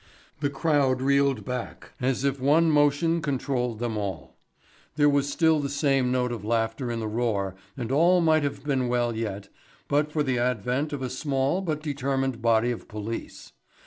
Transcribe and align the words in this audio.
The 0.39 0.49
crowd 0.49 0.99
reeled 0.99 1.45
back 1.45 1.91
as 2.01 2.23
if 2.23 2.39
one 2.41 2.71
motion 2.71 3.21
controlled 3.21 3.77
them 3.77 3.99
all. 3.99 4.35
There 4.95 5.07
was 5.07 5.29
still 5.29 5.59
the 5.59 5.69
same 5.69 6.11
note 6.11 6.31
of 6.31 6.43
laughter 6.43 6.89
in 6.89 6.99
the 6.99 7.07
roar 7.07 7.53
and 7.77 7.91
all 7.91 8.19
might 8.19 8.41
have 8.41 8.63
been 8.63 8.87
well 8.87 9.15
yet, 9.15 9.49
but 9.87 10.11
for 10.11 10.23
the 10.23 10.39
advent 10.39 10.91
of 10.91 11.03
a 11.03 11.09
small, 11.11 11.61
but 11.61 11.83
determined 11.83 12.41
body 12.41 12.71
of 12.71 12.87
police. 12.87 13.51